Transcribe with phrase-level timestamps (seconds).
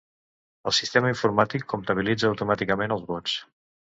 [0.69, 3.37] El sistema informàtic comptabilitza automàticament els vots.